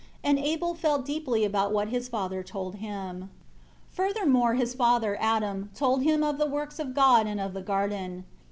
And 0.23 0.39
Abel 0.39 0.73
felt 0.73 1.05
deeply 1.05 1.45
about 1.45 1.71
what 1.71 1.89
his 1.89 2.07
father 2.07 2.41
told 2.41 2.77
him. 2.77 3.29
6 3.91 3.95
Furthermore 3.95 4.55
his 4.55 4.73
father, 4.73 5.15
Adam, 5.21 5.69
told 5.75 6.01
him 6.01 6.23
of 6.23 6.39
the 6.39 6.47
works 6.47 6.79
of 6.79 6.95
God, 6.95 7.27
and 7.27 7.39
of 7.39 7.53
the 7.53 7.61
garden. 7.61 8.25